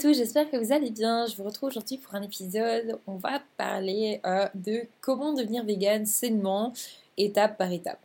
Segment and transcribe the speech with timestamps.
[0.00, 1.26] Tous, j'espère que vous allez bien.
[1.26, 3.00] Je vous retrouve aujourd'hui pour un épisode.
[3.08, 6.72] On va parler euh, de comment devenir vegan sainement,
[7.16, 7.98] étape par étape.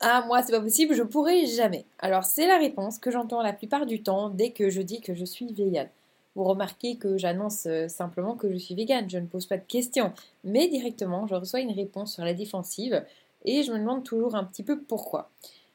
[0.00, 1.86] Ah, moi, c'est pas possible, je pourrais jamais.
[2.00, 5.14] Alors, c'est la réponse que j'entends la plupart du temps dès que je dis que
[5.14, 5.88] je suis vegan.
[6.34, 9.64] Vous remarquez que j'annonce euh, simplement que je suis vegan, je ne pose pas de
[9.66, 10.12] questions,
[10.44, 13.02] mais directement, je reçois une réponse sur la défensive
[13.46, 15.30] et je me demande toujours un petit peu pourquoi.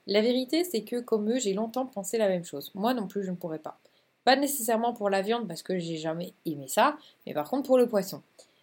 [0.05, 2.71] La vérité, c'est que comme eux, j'ai longtemps pensé la même chose.
[2.75, 3.79] Moi non plus, je ne pourrais pas.
[4.23, 7.77] Pas nécessairement pour la viande parce que j'ai jamais aimé ça, mais par contre pour
[7.77, 8.21] le poisson.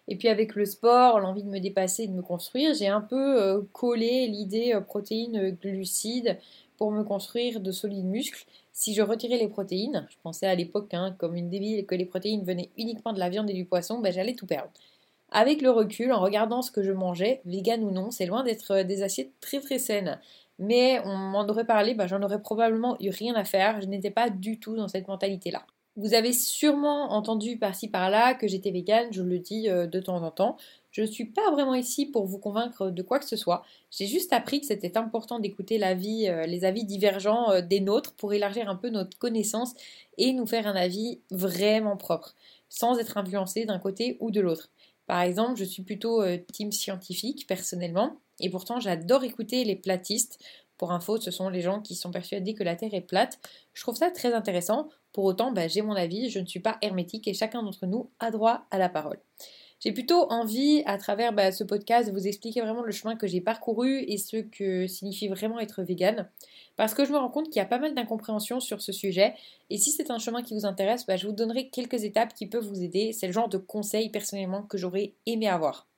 [0.09, 3.41] Et puis avec le sport, l'envie de me dépasser, de me construire, j'ai un peu
[3.41, 6.39] euh, collé l'idée euh, protéines, euh, glucides
[6.77, 8.45] pour me construire de solides muscles.
[8.73, 12.05] Si je retirais les protéines, je pensais à l'époque hein, comme une débile que les
[12.05, 14.71] protéines venaient uniquement de la viande et du poisson, ben, j'allais tout perdre.
[15.31, 18.81] Avec le recul, en regardant ce que je mangeais, vegan ou non, c'est loin d'être
[18.81, 20.19] des assiettes très très saines
[20.59, 24.11] mais on m'en aurait parlé, bah, j'en aurais probablement eu rien à faire, je n'étais
[24.11, 25.65] pas du tout dans cette mentalité-là.
[25.95, 30.23] Vous avez sûrement entendu par-ci par-là que j'étais végane, je le dis euh, de temps
[30.23, 30.55] en temps.
[30.91, 33.63] Je ne suis pas vraiment ici pour vous convaincre de quoi que ce soit.
[33.91, 38.13] J'ai juste appris que c'était important d'écouter l'avis, euh, les avis divergents euh, des nôtres
[38.13, 39.73] pour élargir un peu notre connaissance
[40.17, 42.33] et nous faire un avis vraiment propre,
[42.69, 44.69] sans être influencé d'un côté ou de l'autre.
[45.05, 46.23] Par exemple, je suis plutôt
[46.53, 50.39] team scientifique personnellement, et pourtant, j'adore écouter les platistes.
[50.77, 53.39] Pour info, ce sont les gens qui sont persuadés que la Terre est plate.
[53.73, 54.87] Je trouve ça très intéressant.
[55.11, 58.09] Pour autant, bah, j'ai mon avis, je ne suis pas hermétique et chacun d'entre nous
[58.19, 59.19] a droit à la parole.
[59.81, 63.27] J'ai plutôt envie, à travers bah, ce podcast, de vous expliquer vraiment le chemin que
[63.27, 66.29] j'ai parcouru et ce que signifie vraiment être vegan.
[66.77, 69.35] Parce que je me rends compte qu'il y a pas mal d'incompréhension sur ce sujet.
[69.69, 72.45] Et si c'est un chemin qui vous intéresse, bah, je vous donnerai quelques étapes qui
[72.45, 73.11] peuvent vous aider.
[73.11, 75.88] C'est le genre de conseils personnellement que j'aurais aimé avoir.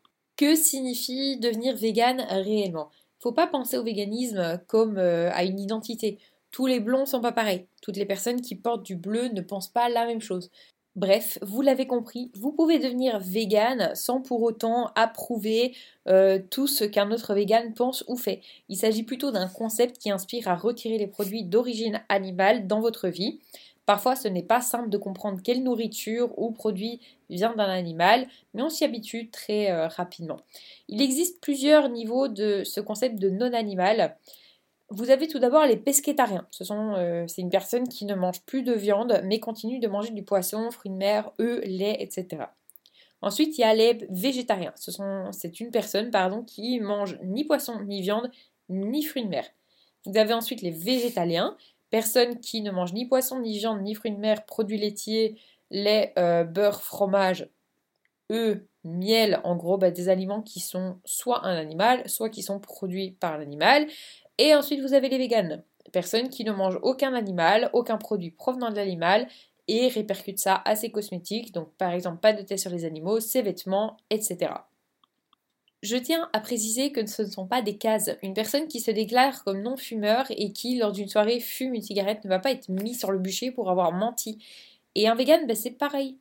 [0.41, 6.17] Que signifie devenir vegan réellement Faut pas penser au véganisme comme euh, à une identité.
[6.49, 7.67] Tous les blonds sont pas pareils.
[7.83, 10.49] Toutes les personnes qui portent du bleu ne pensent pas la même chose.
[10.95, 15.75] Bref, vous l'avez compris, vous pouvez devenir vegan sans pour autant approuver
[16.09, 18.41] euh, tout ce qu'un autre vegan pense ou fait.
[18.67, 23.09] Il s'agit plutôt d'un concept qui inspire à retirer les produits d'origine animale dans votre
[23.09, 23.39] vie.
[23.85, 28.61] Parfois, ce n'est pas simple de comprendre quelle nourriture ou produit vient d'un animal, mais
[28.61, 30.37] on s'y habitue très euh, rapidement.
[30.87, 34.17] Il existe plusieurs niveaux de ce concept de non-animal.
[34.89, 35.81] Vous avez tout d'abord les
[36.51, 40.11] sont, euh, c'est une personne qui ne mange plus de viande, mais continue de manger
[40.11, 42.43] du poisson, fruits de mer, œufs, lait, etc.
[43.21, 44.73] Ensuite, il y a les végétariens.
[45.31, 48.31] C'est une personne, pardon, qui mange ni poisson, ni viande,
[48.69, 49.45] ni fruits de mer.
[50.05, 51.55] Vous avez ensuite les végétaliens.
[51.91, 55.37] Personne qui ne mange ni poisson, ni viande, ni fruits de mer, produits laitiers,
[55.69, 57.49] lait, euh, beurre, fromage,
[58.31, 62.59] œufs, miel, en gros bah, des aliments qui sont soit un animal, soit qui sont
[62.59, 63.87] produits par l'animal.
[64.37, 68.71] Et ensuite vous avez les véganes, personnes qui ne mangent aucun animal, aucun produit provenant
[68.71, 69.27] de l'animal
[69.67, 73.19] et répercutent ça à ses cosmétiques, donc par exemple pas de test sur les animaux,
[73.19, 74.53] ses vêtements, etc.
[75.81, 78.11] Je tiens à préciser que ce ne sont pas des cases.
[78.21, 82.23] Une personne qui se déclare comme non-fumeur et qui, lors d'une soirée, fume une cigarette
[82.23, 84.37] ne va pas être mis sur le bûcher pour avoir menti.
[84.93, 86.17] Et un vegan, ben, c'est pareil.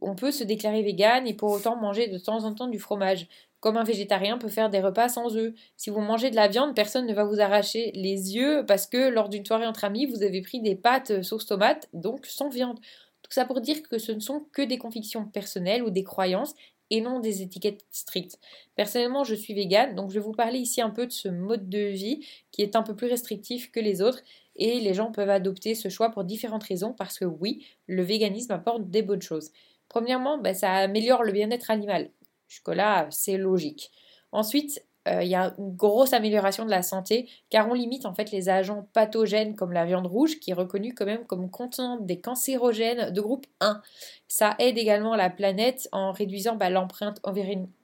[0.00, 3.28] On peut se déclarer vegan et pour autant manger de temps en temps du fromage.
[3.60, 5.54] Comme un végétarien peut faire des repas sans œufs.
[5.76, 9.08] Si vous mangez de la viande, personne ne va vous arracher les yeux parce que
[9.08, 12.80] lors d'une soirée entre amis, vous avez pris des pâtes sauce tomate, donc sans viande.
[13.22, 16.54] Tout ça pour dire que ce ne sont que des convictions personnelles ou des croyances
[16.90, 18.38] et non des étiquettes strictes.
[18.74, 21.68] Personnellement, je suis végane, donc je vais vous parler ici un peu de ce mode
[21.68, 24.22] de vie qui est un peu plus restrictif que les autres
[24.56, 28.52] et les gens peuvent adopter ce choix pour différentes raisons parce que oui, le véganisme
[28.52, 29.50] apporte des bonnes choses.
[29.88, 32.10] Premièrement, bah, ça améliore le bien-être animal.
[32.48, 33.90] Jusque-là, c'est logique.
[34.32, 38.14] Ensuite, euh, il y a une grosse amélioration de la santé car on limite en
[38.14, 41.98] fait les agents pathogènes comme la viande rouge qui est reconnue quand même comme contenant
[41.98, 43.80] des cancérogènes de groupe 1.
[44.28, 47.20] Ça aide également la planète en réduisant bah, l'empreinte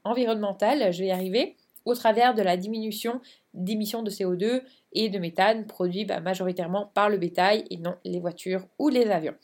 [0.05, 3.21] environnementale, je vais y arriver, au travers de la diminution
[3.55, 4.63] d'émissions de CO2
[4.93, 9.07] et de méthane produits bah, majoritairement par le bétail et non les voitures ou les
[9.11, 9.35] avions.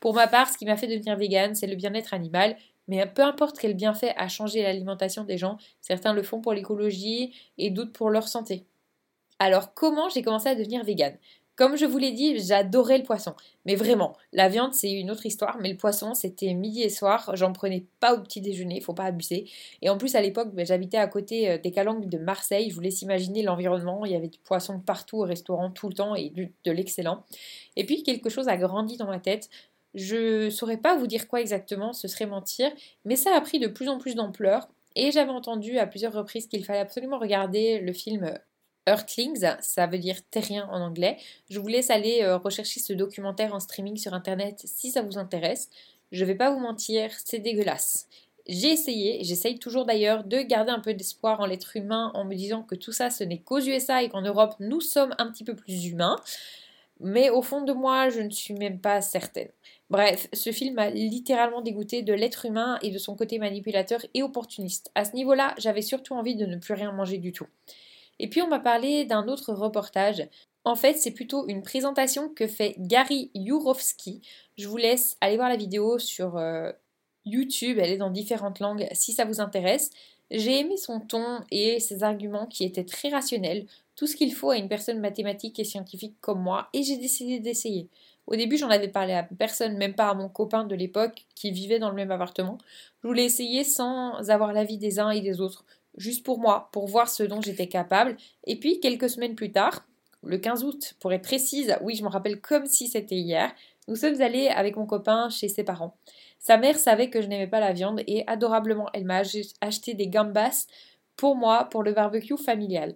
[0.00, 2.56] Pour ma part, ce qui m'a fait devenir végane, c'est le bien-être animal
[2.88, 7.34] mais peu importe quel bienfait a changé l'alimentation des gens, certains le font pour l'écologie
[7.58, 8.64] et d'autres pour leur santé.
[9.38, 11.16] Alors comment j'ai commencé à devenir végane?
[11.58, 13.34] Comme je vous l'ai dit, j'adorais le poisson.
[13.66, 17.32] Mais vraiment, la viande c'est une autre histoire, mais le poisson c'était midi et soir,
[17.34, 19.50] j'en prenais pas au petit déjeuner, faut pas abuser.
[19.82, 22.76] Et en plus à l'époque, ben, j'habitais à côté euh, des calanques de Marseille, je
[22.76, 26.14] vous laisse imaginer l'environnement, il y avait du poisson partout au restaurant tout le temps
[26.14, 27.24] et de l'excellent.
[27.74, 29.50] Et puis quelque chose a grandi dans ma tête,
[29.94, 32.70] je saurais pas vous dire quoi exactement, ce serait mentir,
[33.04, 36.46] mais ça a pris de plus en plus d'ampleur et j'avais entendu à plusieurs reprises
[36.46, 38.38] qu'il fallait absolument regarder le film
[38.88, 41.16] Earthlings, ça veut dire terrien en anglais.
[41.50, 45.18] Je vous laisse aller euh, rechercher ce documentaire en streaming sur internet si ça vous
[45.18, 45.70] intéresse.
[46.10, 48.08] Je vais pas vous mentir, c'est dégueulasse.
[48.46, 52.34] J'ai essayé, j'essaye toujours d'ailleurs de garder un peu d'espoir en l'être humain en me
[52.34, 55.44] disant que tout ça ce n'est qu'aux USA et qu'en Europe nous sommes un petit
[55.44, 56.16] peu plus humains.
[57.00, 59.50] Mais au fond de moi, je ne suis même pas certaine.
[59.90, 64.22] Bref, ce film m'a littéralement dégoûté de l'être humain et de son côté manipulateur et
[64.22, 64.90] opportuniste.
[64.94, 67.46] À ce niveau-là, j'avais surtout envie de ne plus rien manger du tout.
[68.18, 70.28] Et puis on m'a parlé d'un autre reportage.
[70.64, 74.20] En fait, c'est plutôt une présentation que fait Gary Yourofsky.
[74.56, 76.72] Je vous laisse aller voir la vidéo sur euh,
[77.24, 79.90] YouTube, elle est dans différentes langues si ça vous intéresse.
[80.30, 83.66] J'ai aimé son ton et ses arguments qui étaient très rationnels,
[83.96, 87.40] tout ce qu'il faut à une personne mathématique et scientifique comme moi, et j'ai décidé
[87.40, 87.88] d'essayer.
[88.26, 91.50] Au début, j'en avais parlé à personne, même pas à mon copain de l'époque qui
[91.50, 92.58] vivait dans le même appartement.
[93.02, 95.64] Je voulais essayer sans avoir l'avis des uns et des autres,
[95.98, 98.16] juste pour moi, pour voir ce dont j'étais capable.
[98.44, 99.86] Et puis, quelques semaines plus tard,
[100.22, 103.52] le 15 août, pour être précise, oui, je me rappelle comme si c'était hier,
[103.86, 105.96] nous sommes allés avec mon copain chez ses parents.
[106.38, 109.22] Sa mère savait que je n'aimais pas la viande et adorablement, elle m'a
[109.60, 110.66] acheté des gambas
[111.16, 112.94] pour moi pour le barbecue familial.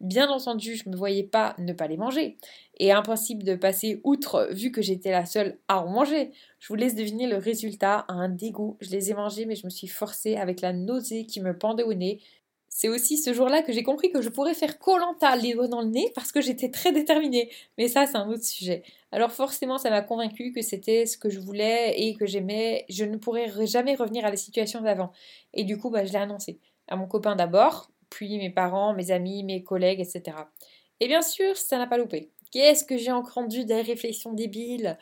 [0.00, 2.36] Bien entendu, je ne me voyais pas ne pas les manger.
[2.78, 6.32] Et principe de passer outre vu que j'étais la seule à en manger.
[6.58, 8.76] Je vous laisse deviner le résultat, un dégoût.
[8.80, 11.82] Je les ai mangés mais je me suis forcée avec la nausée qui me pendait
[11.82, 12.20] au nez.
[12.78, 15.80] C'est aussi ce jour-là que j'ai compris que je pourrais faire Colanta les doigts dans
[15.80, 17.50] le nez parce que j'étais très déterminée.
[17.78, 18.82] Mais ça, c'est un autre sujet.
[19.12, 22.84] Alors forcément, ça m'a convaincue que c'était ce que je voulais et que j'aimais.
[22.90, 25.10] Je ne pourrais jamais revenir à la situation d'avant.
[25.54, 26.60] Et du coup, bah, je l'ai annoncé.
[26.86, 30.36] À mon copain d'abord, puis mes parents, mes amis, mes collègues, etc.
[31.00, 32.30] Et bien sûr, ça n'a pas loupé.
[32.50, 34.98] Qu'est-ce que j'ai entendu des réflexions débiles?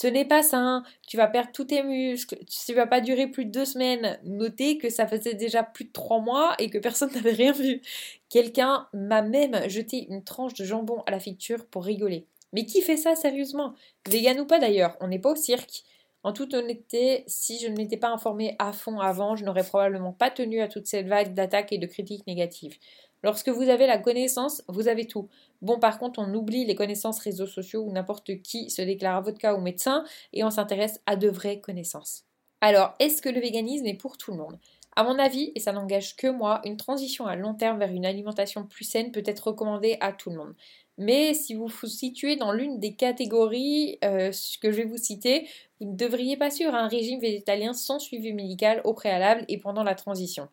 [0.00, 3.46] Ce n'est pas sain, tu vas perdre tous tes muscles, tu vas pas durer plus
[3.46, 4.16] de deux semaines.
[4.22, 7.82] Notez que ça faisait déjà plus de trois mois et que personne n'avait rien vu.
[8.28, 12.26] Quelqu'un m'a même jeté une tranche de jambon à la friture pour rigoler.
[12.52, 13.74] Mais qui fait ça sérieusement?
[14.08, 15.82] Vegan ou pas d'ailleurs, on n'est pas au cirque.
[16.22, 20.12] En toute honnêteté, si je ne m'étais pas informée à fond avant, je n'aurais probablement
[20.12, 22.76] pas tenu à toute cette vague d'attaques et de critiques négatives.
[23.22, 25.28] Lorsque vous avez la connaissance, vous avez tout.
[25.60, 29.54] Bon, par contre, on oublie les connaissances réseaux sociaux où n'importe qui se déclare avocat
[29.54, 32.24] ou médecin et on s'intéresse à de vraies connaissances.
[32.60, 34.58] Alors, est-ce que le véganisme est pour tout le monde?
[34.96, 38.04] À mon avis, et ça n'engage que moi, une transition à long terme vers une
[38.04, 40.54] alimentation plus saine peut être recommandée à tout le monde.
[40.96, 45.48] Mais si vous vous situez dans l'une des catégories euh, que je vais vous citer,
[45.80, 49.84] vous ne devriez pas suivre un régime végétalien sans suivi médical au préalable et pendant
[49.84, 50.48] la transition.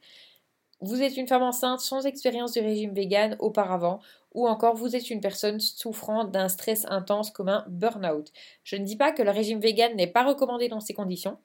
[0.82, 4.00] Vous êtes une femme enceinte sans expérience du régime vegan auparavant,
[4.34, 8.32] ou encore vous êtes une personne souffrant d'un stress intense comme un burn-out.
[8.64, 11.38] Je ne dis pas que le régime vegan n'est pas recommandé dans ces conditions.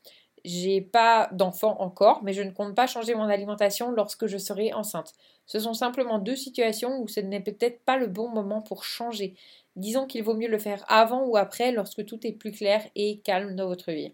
[0.44, 4.72] J'ai pas d'enfant encore, mais je ne compte pas changer mon alimentation lorsque je serai
[4.72, 5.12] enceinte.
[5.46, 9.34] Ce sont simplement deux situations où ce n'est peut-être pas le bon moment pour changer.
[9.76, 13.20] Disons qu'il vaut mieux le faire avant ou après lorsque tout est plus clair et
[13.20, 14.12] calme dans votre vie.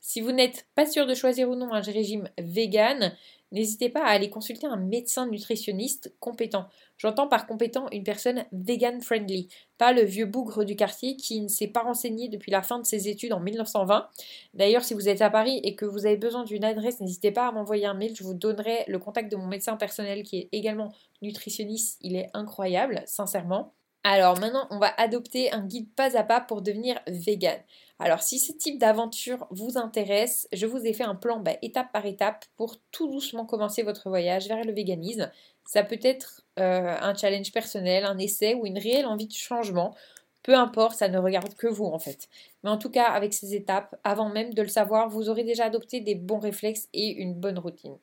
[0.00, 3.12] Si vous n'êtes pas sûr de choisir ou non un régime vegan,
[3.52, 6.66] n'hésitez pas à aller consulter un médecin nutritionniste compétent.
[6.96, 11.48] J'entends par compétent une personne vegan friendly, pas le vieux bougre du quartier qui ne
[11.48, 14.08] s'est pas renseigné depuis la fin de ses études en 1920.
[14.54, 17.48] D'ailleurs, si vous êtes à Paris et que vous avez besoin d'une adresse, n'hésitez pas
[17.48, 20.48] à m'envoyer un mail, je vous donnerai le contact de mon médecin personnel qui est
[20.52, 23.74] également nutritionniste, il est incroyable, sincèrement.
[24.04, 27.58] Alors maintenant, on va adopter un guide pas à pas pour devenir vegan.
[28.02, 31.92] Alors si ce type d'aventure vous intéresse, je vous ai fait un plan bah, étape
[31.92, 35.30] par étape pour tout doucement commencer votre voyage vers le véganisme.
[35.66, 39.94] Ça peut être euh, un challenge personnel, un essai ou une réelle envie de changement.
[40.42, 42.28] Peu importe, ça ne regarde que vous en fait.
[42.64, 45.66] Mais en tout cas, avec ces étapes, avant même de le savoir, vous aurez déjà
[45.66, 47.96] adopté des bons réflexes et une bonne routine.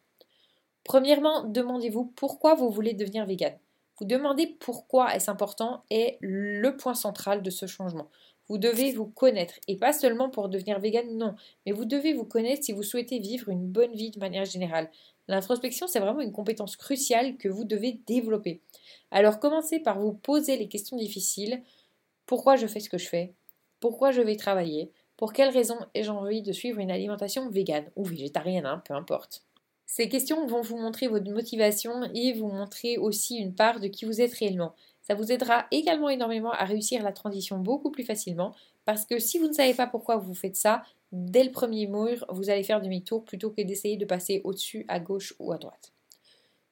[0.85, 3.51] Premièrement, demandez-vous pourquoi vous voulez devenir vegan.
[3.99, 8.07] Vous demandez pourquoi est-ce important est le point central de ce changement.
[8.49, 12.25] Vous devez vous connaître, et pas seulement pour devenir vegan, non, mais vous devez vous
[12.25, 14.89] connaître si vous souhaitez vivre une bonne vie de manière générale.
[15.27, 18.61] L'introspection, c'est vraiment une compétence cruciale que vous devez développer.
[19.11, 21.61] Alors commencez par vous poser les questions difficiles.
[22.25, 23.33] Pourquoi je fais ce que je fais?
[23.79, 24.91] Pourquoi je vais travailler?
[25.15, 29.43] Pour quelles raisons ai-je envie de suivre une alimentation végane ou végétarienne, hein, peu importe.
[29.85, 34.05] Ces questions vont vous montrer votre motivation et vous montrer aussi une part de qui
[34.05, 34.73] vous êtes réellement.
[35.09, 38.53] Ça vous aidera également énormément à réussir la transition beaucoup plus facilement
[38.85, 42.23] parce que si vous ne savez pas pourquoi vous faites ça, dès le premier mur,
[42.29, 45.93] vous allez faire demi-tour plutôt que d'essayer de passer au-dessus, à gauche ou à droite.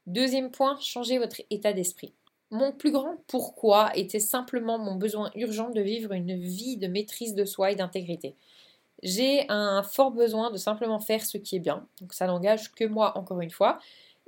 [0.05, 2.13] Deuxième point, changez votre état d'esprit.
[2.51, 7.33] Mon plus grand pourquoi était simplement mon besoin urgent de vivre une vie de maîtrise
[7.33, 8.35] de soi et d'intégrité.
[9.01, 11.87] J'ai un fort besoin de simplement faire ce qui est bien.
[12.01, 13.79] Donc ça n'engage que moi encore une fois.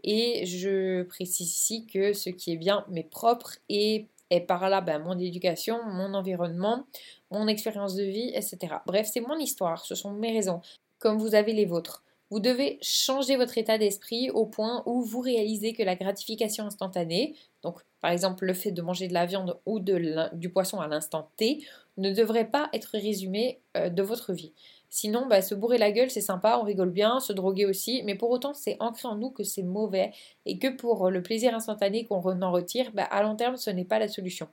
[0.03, 4.81] Et je précise ici que ce qui est bien mais propre et est par là
[4.81, 6.85] ben, mon éducation, mon environnement,
[7.31, 8.75] mon expérience de vie, etc.
[8.85, 10.61] Bref, c'est mon histoire, ce sont mes raisons.
[10.99, 12.03] comme vous avez les vôtres.
[12.29, 17.35] Vous devez changer votre état d'esprit au point où vous réalisez que la gratification instantanée,
[17.63, 21.29] donc par exemple le fait de manger de la viande ou du poisson à l'instant
[21.37, 21.65] T,
[21.97, 24.53] ne devrait pas être résumé euh, de votre vie.
[24.89, 28.15] Sinon, bah, se bourrer la gueule, c'est sympa, on rigole bien, se droguer aussi, mais
[28.15, 30.11] pour autant, c'est ancré en nous que c'est mauvais
[30.45, 33.85] et que pour le plaisir instantané qu'on en retire, bah, à long terme, ce n'est
[33.85, 34.47] pas la solution.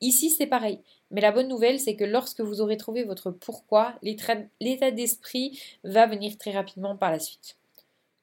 [0.00, 0.80] Ici, c'est pareil.
[1.10, 6.06] Mais la bonne nouvelle, c'est que lorsque vous aurez trouvé votre pourquoi, l'état d'esprit va
[6.06, 7.56] venir très rapidement par la suite.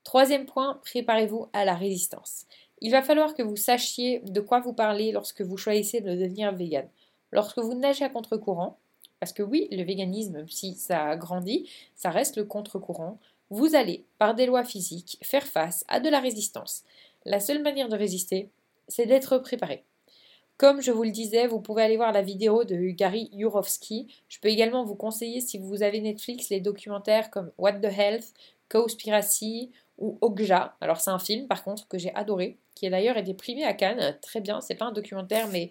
[0.04, 2.46] Troisième point, préparez-vous à la résistance.
[2.82, 6.54] Il va falloir que vous sachiez de quoi vous parlez lorsque vous choisissez de devenir
[6.54, 6.88] vegan.
[7.32, 8.78] Lorsque vous nagez à contre-courant,
[9.22, 13.20] parce que oui, le véganisme, si ça grandit, ça reste le contre-courant.
[13.52, 16.84] Vous allez, par des lois physiques, faire face à de la résistance.
[17.26, 18.50] La seule manière de résister,
[18.88, 19.84] c'est d'être préparé.
[20.58, 24.08] Comme je vous le disais, vous pouvez aller voir la vidéo de Gary Yourofsky.
[24.28, 28.34] Je peux également vous conseiller, si vous avez Netflix, les documentaires comme What the Health,
[28.70, 30.76] Cowspiracy ou Okja.
[30.82, 34.18] Alors c'est un film par contre que j'ai adoré, qui d'ailleurs été primé à Cannes.
[34.24, 35.70] Très bien, c'est pas un documentaire, mais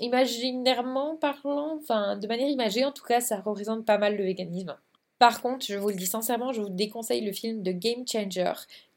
[0.00, 4.76] imaginairement parlant, enfin de manière imagée en tout cas, ça représente pas mal le véganisme.
[5.18, 8.52] Par contre, je vous le dis sincèrement, je vous déconseille le film de Game Changer,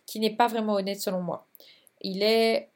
[0.05, 1.47] qui n'est pas vraiment honnête selon moi.
[2.01, 2.69] Il est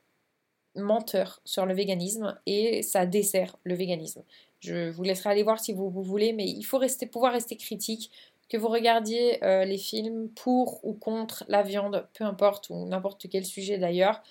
[0.76, 4.24] menteur sur le véganisme et ça dessert le véganisme.
[4.60, 8.12] Je vous laisserai aller voir si vous, voulez, mais il faut rester, pouvoir rester critique,
[8.48, 13.28] que vous regardiez euh, les films pour ou contre la viande, peu importe, ou n'importe
[13.30, 14.22] quel sujet d'ailleurs.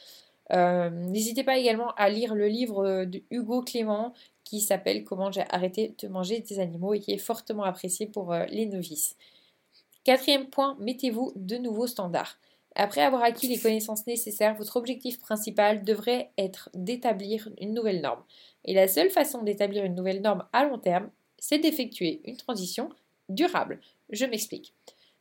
[0.53, 4.15] Euh, n'hésitez pas également à lire le livre de Hugo Clément
[4.45, 8.33] qui s'appelle Comment j'ai arrêté de manger des animaux et qui est fortement apprécié pour
[8.33, 9.17] euh, les novices.
[10.03, 12.39] Quatrième point, mettez-vous de nouveaux standards.
[12.75, 18.23] Après avoir acquis les connaissances nécessaires, votre objectif principal devrait être d'établir une nouvelle norme.
[18.65, 22.91] Et la seule façon d'établir une nouvelle norme à long terme, c'est d'effectuer une transition
[23.29, 23.81] durable.
[24.11, 24.75] Je m'explique.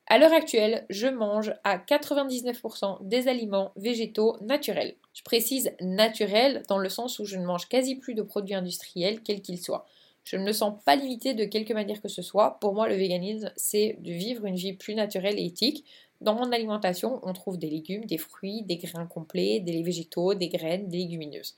[0.08, 4.96] À l'heure actuelle, je mange à 99% des aliments végétaux naturels.
[5.20, 9.20] Je précise naturels dans le sens où je ne mange quasi plus de produits industriels,
[9.22, 9.86] quels qu'ils soient.
[10.24, 12.58] Je ne me sens pas limitée de quelque manière que ce soit.
[12.62, 15.84] Pour moi, le véganisme, c'est de vivre une vie plus naturelle et éthique.
[16.22, 20.48] Dans mon alimentation, on trouve des légumes, des fruits, des grains complets, des végétaux, des
[20.48, 21.58] graines, des légumineuses.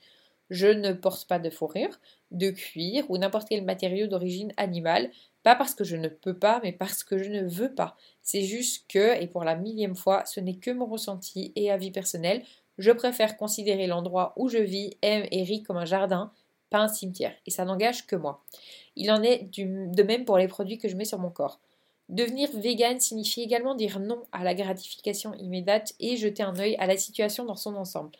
[0.50, 2.00] Je ne porte pas de fourrure,
[2.32, 5.12] de cuir ou n'importe quel matériau d'origine animale,
[5.44, 7.96] pas parce que je ne peux pas, mais parce que je ne veux pas.
[8.22, 11.92] C'est juste que, et pour la millième fois, ce n'est que mon ressenti et avis
[11.92, 12.42] personnel,
[12.78, 16.32] je préfère considérer l'endroit où je vis, aime et ris comme un jardin,
[16.70, 17.34] pas un cimetière.
[17.46, 18.42] Et ça n'engage que moi.
[18.96, 21.60] Il en est de même pour les produits que je mets sur mon corps.
[22.08, 26.86] Devenir vegan signifie également dire non à la gratification immédiate et jeter un œil à
[26.86, 28.10] la situation dans son ensemble.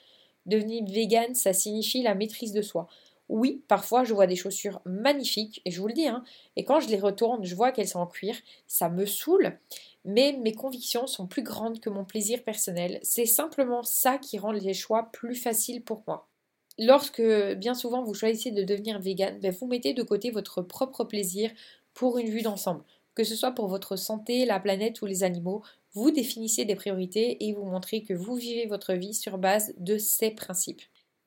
[0.47, 2.89] Devenir vegan, ça signifie la maîtrise de soi.
[3.29, 6.25] Oui, parfois je vois des chaussures magnifiques, et je vous le dis, hein,
[6.57, 8.35] et quand je les retourne, je vois qu'elles sont en cuir,
[8.67, 9.59] ça me saoule,
[10.05, 12.99] mais mes convictions sont plus grandes que mon plaisir personnel.
[13.03, 16.29] C'est simplement ça qui rend les choix plus faciles pour moi.
[16.79, 17.23] Lorsque
[17.57, 21.51] bien souvent vous choisissez de devenir vegan, ben, vous mettez de côté votre propre plaisir
[21.95, 22.83] pour une vue d'ensemble.
[23.15, 27.45] Que ce soit pour votre santé, la planète ou les animaux, vous définissez des priorités
[27.47, 30.83] et vous montrez que vous vivez votre vie sur base de ces principes.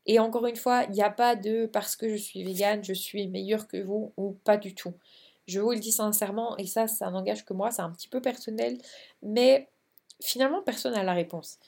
[0.07, 2.93] Et encore une fois, il n'y a pas de parce que je suis végane, je
[2.93, 4.93] suis meilleure que vous ou pas du tout.
[5.47, 8.21] Je vous le dis sincèrement, et ça, ça n'engage que moi, c'est un petit peu
[8.21, 8.77] personnel,
[9.21, 9.69] mais
[10.21, 11.59] finalement, personne n'a la réponse.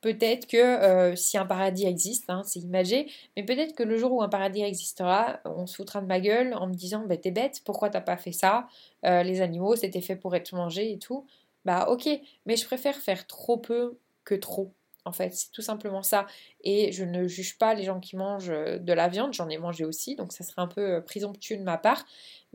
[0.00, 4.12] Peut-être que euh, si un paradis existe, hein, c'est imagé, mais peut-être que le jour
[4.12, 7.30] où un paradis existera, on se foutra de ma gueule en me disant bah, T'es
[7.30, 8.68] bête, pourquoi t'as pas fait ça?
[9.04, 11.26] Euh, Les animaux, c'était fait pour être mangé et tout.
[11.64, 12.08] Bah ok,
[12.44, 14.72] mais je préfère faire trop peu que trop
[15.06, 16.26] en fait, c'est tout simplement ça.
[16.62, 19.56] Et je ne juge pas les gens qui mangent euh, de la viande, j'en ai
[19.56, 22.04] mangé aussi, donc ça serait un peu présomptueux de ma part.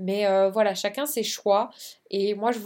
[0.01, 1.69] Mais euh, voilà, chacun ses choix.
[2.09, 2.59] Et moi, je,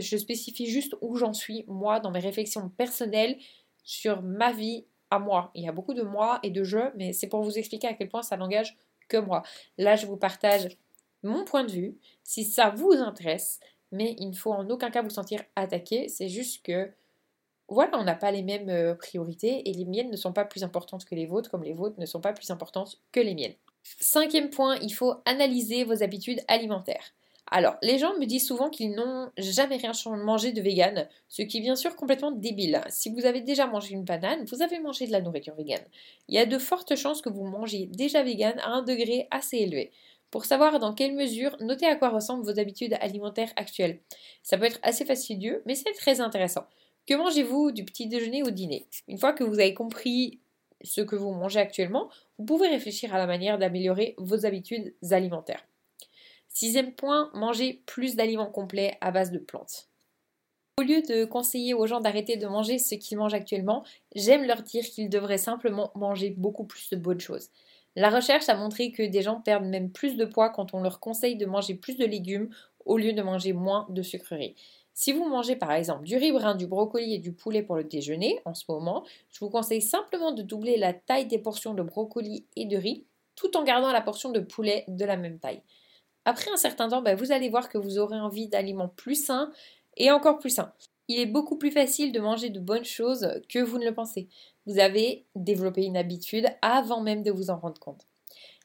[0.00, 3.38] je spécifie juste où j'en suis, moi, dans mes réflexions personnelles
[3.84, 5.50] sur ma vie à moi.
[5.54, 7.94] Il y a beaucoup de moi et de je, mais c'est pour vous expliquer à
[7.94, 8.76] quel point ça n'engage
[9.08, 9.42] que moi.
[9.78, 10.76] Là, je vous partage
[11.22, 13.60] mon point de vue, si ça vous intéresse,
[13.92, 16.08] mais il ne faut en aucun cas vous sentir attaqué.
[16.08, 16.90] C'est juste que
[17.68, 20.64] voilà, on n'a pas les mêmes euh, priorités et les miennes ne sont pas plus
[20.64, 23.54] importantes que les vôtres, comme les vôtres ne sont pas plus importantes que les miennes.
[23.82, 27.14] Cinquième point, il faut analyser vos habitudes alimentaires.
[27.54, 31.58] Alors, les gens me disent souvent qu'ils n'ont jamais rien mangé de vegan, ce qui
[31.58, 32.80] est bien sûr complètement débile.
[32.88, 35.82] Si vous avez déjà mangé une banane, vous avez mangé de la nourriture vegan.
[36.28, 39.58] Il y a de fortes chances que vous mangiez déjà vegan à un degré assez
[39.58, 39.92] élevé.
[40.30, 44.00] Pour savoir dans quelle mesure, notez à quoi ressemblent vos habitudes alimentaires actuelles.
[44.42, 46.64] Ça peut être assez fastidieux, mais c'est très intéressant.
[47.06, 48.86] Que mangez-vous du petit déjeuner au dîner?
[49.08, 50.40] Une fois que vous avez compris
[50.84, 52.08] ce que vous mangez actuellement,
[52.38, 55.66] vous pouvez réfléchir à la manière d'améliorer vos habitudes alimentaires.
[56.48, 59.88] Sixième point, manger plus d'aliments complets à base de plantes.
[60.78, 63.84] Au lieu de conseiller aux gens d'arrêter de manger ce qu'ils mangent actuellement,
[64.14, 67.50] j'aime leur dire qu'ils devraient simplement manger beaucoup plus de bonnes choses.
[67.94, 70.98] La recherche a montré que des gens perdent même plus de poids quand on leur
[70.98, 72.48] conseille de manger plus de légumes
[72.86, 74.56] au lieu de manger moins de sucreries.
[74.94, 77.84] Si vous mangez par exemple du riz brun, du brocoli et du poulet pour le
[77.84, 81.82] déjeuner en ce moment, je vous conseille simplement de doubler la taille des portions de
[81.82, 85.62] brocoli et de riz tout en gardant la portion de poulet de la même taille.
[86.24, 89.50] Après un certain temps, ben, vous allez voir que vous aurez envie d'aliments plus sains
[89.96, 90.72] et encore plus sain.
[91.08, 94.28] Il est beaucoup plus facile de manger de bonnes choses que vous ne le pensez.
[94.66, 98.06] Vous avez développé une habitude avant même de vous en rendre compte.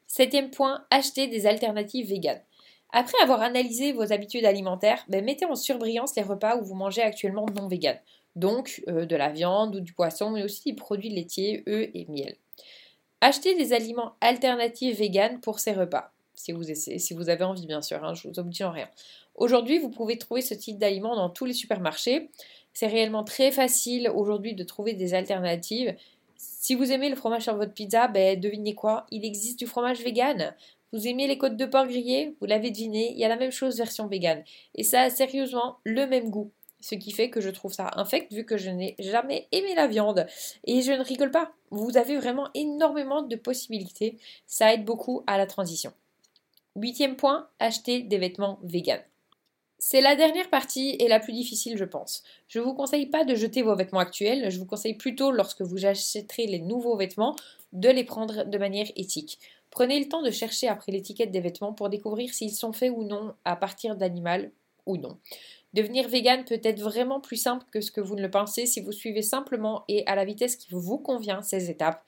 [0.05, 2.41] Septième point, achetez des alternatives véganes.
[2.91, 7.01] Après avoir analysé vos habitudes alimentaires, ben, mettez en surbrillance les repas où vous mangez
[7.01, 7.99] actuellement non véganes.
[8.35, 12.05] Donc euh, de la viande ou du poisson, mais aussi des produits laitiers, œufs et
[12.07, 12.35] miel.
[13.19, 16.11] Achetez des aliments alternatifs véganes pour ces repas.
[16.35, 18.87] Si vous, si vous avez envie, bien sûr, hein, je vous oblige en rien.
[19.33, 22.29] Aujourd'hui, vous pouvez trouver ce type d'aliments dans tous les supermarchés.
[22.73, 25.95] C'est réellement très facile aujourd'hui de trouver des alternatives.
[26.35, 29.07] Si vous aimez le fromage sur votre pizza, ben, devinez quoi?
[29.09, 30.53] Il existe du fromage vegan.
[30.93, 32.35] Vous aimez les côtes de porc grillées?
[32.39, 34.43] Vous l'avez deviné, il y a la même chose version vegan.
[34.75, 36.51] Et ça a sérieusement le même goût.
[36.79, 39.87] Ce qui fait que je trouve ça infect vu que je n'ai jamais aimé la
[39.87, 40.27] viande.
[40.65, 41.51] Et je ne rigole pas.
[41.71, 44.17] Vous avez vraiment énormément de possibilités.
[44.45, 45.91] Ça aide beaucoup à la transition.
[46.75, 49.01] Huitième point, acheter des vêtements vegan.
[49.79, 52.23] C'est la dernière partie et la plus difficile, je pense.
[52.47, 55.61] Je ne vous conseille pas de jeter vos vêtements actuels, je vous conseille plutôt, lorsque
[55.61, 57.35] vous achèterez les nouveaux vêtements,
[57.73, 59.39] de les prendre de manière éthique.
[59.77, 63.03] Prenez le temps de chercher après l'étiquette des vêtements pour découvrir s'ils sont faits ou
[63.03, 64.51] non à partir d'animal
[64.87, 65.19] ou non.
[65.73, 68.81] Devenir vegan peut être vraiment plus simple que ce que vous ne le pensez si
[68.81, 72.03] vous suivez simplement et à la vitesse qui vous convient ces étapes.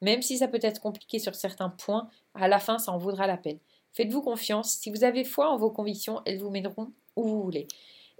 [0.00, 3.26] Même si ça peut être compliqué sur certains points, à la fin ça en vaudra
[3.26, 3.58] la peine.
[3.92, 7.68] Faites-vous confiance, si vous avez foi en vos convictions, elles vous mèneront où vous voulez.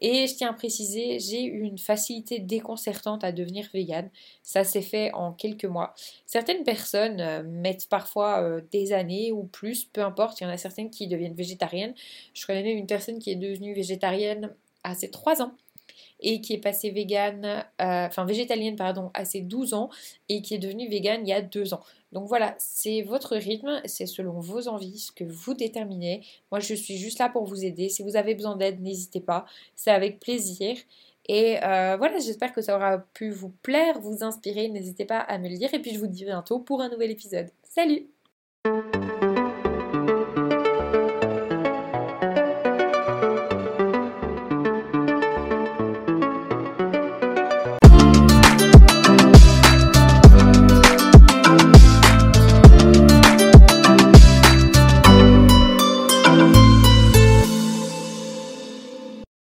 [0.00, 4.10] Et je tiens à préciser, j'ai eu une facilité déconcertante à devenir végane.
[4.42, 5.94] Ça s'est fait en quelques mois.
[6.26, 10.40] Certaines personnes euh, mettent parfois euh, des années ou plus, peu importe.
[10.40, 11.94] Il y en a certaines qui deviennent végétariennes.
[12.34, 15.52] Je connais même une personne qui est devenue végétarienne à ses 3 ans
[16.22, 17.44] et qui est passée végane,
[17.80, 18.76] euh, enfin végétalienne
[19.14, 19.90] à ses 12 ans
[20.28, 21.80] et qui est devenue végane il y a 2 ans.
[22.12, 26.26] Donc voilà, c'est votre rythme, c'est selon vos envies, ce que vous déterminez.
[26.50, 27.88] Moi, je suis juste là pour vous aider.
[27.88, 29.46] Si vous avez besoin d'aide, n'hésitez pas.
[29.76, 30.76] C'est avec plaisir.
[31.28, 34.68] Et euh, voilà, j'espère que ça aura pu vous plaire, vous inspirer.
[34.68, 35.72] N'hésitez pas à me le dire.
[35.72, 37.50] Et puis, je vous dis bientôt pour un nouvel épisode.
[37.62, 38.08] Salut